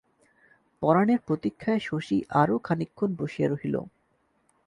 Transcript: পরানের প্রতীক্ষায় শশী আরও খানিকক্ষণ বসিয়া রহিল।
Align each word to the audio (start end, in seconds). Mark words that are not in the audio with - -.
পরানের 0.81 1.19
প্রতীক্ষায় 1.27 1.81
শশী 1.81 2.17
আরও 2.41 2.55
খানিকক্ষণ 2.59 3.09
বসিয়া 3.19 3.47
রহিল। 3.49 3.75